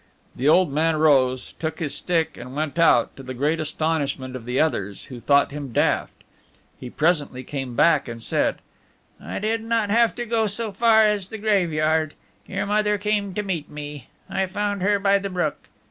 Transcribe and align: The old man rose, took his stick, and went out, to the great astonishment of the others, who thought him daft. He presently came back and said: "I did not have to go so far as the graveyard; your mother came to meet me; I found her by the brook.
The 0.35 0.49
old 0.49 0.73
man 0.73 0.95
rose, 0.95 1.53
took 1.59 1.77
his 1.77 1.93
stick, 1.93 2.35
and 2.35 2.55
went 2.55 2.79
out, 2.79 3.15
to 3.17 3.21
the 3.21 3.35
great 3.35 3.59
astonishment 3.59 4.35
of 4.35 4.45
the 4.45 4.59
others, 4.59 5.05
who 5.13 5.19
thought 5.19 5.51
him 5.51 5.71
daft. 5.71 6.23
He 6.79 6.89
presently 6.89 7.43
came 7.43 7.75
back 7.75 8.07
and 8.07 8.19
said: 8.19 8.55
"I 9.23 9.37
did 9.37 9.61
not 9.61 9.91
have 9.91 10.15
to 10.15 10.25
go 10.25 10.47
so 10.47 10.71
far 10.71 11.03
as 11.05 11.29
the 11.29 11.37
graveyard; 11.37 12.15
your 12.47 12.65
mother 12.65 12.97
came 12.97 13.35
to 13.35 13.43
meet 13.43 13.69
me; 13.69 14.07
I 14.27 14.47
found 14.47 14.81
her 14.81 14.97
by 14.97 15.19
the 15.19 15.29
brook. 15.29 15.57